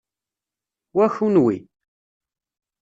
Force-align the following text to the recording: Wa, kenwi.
Wa, 0.95 1.07
kenwi. 1.15 1.55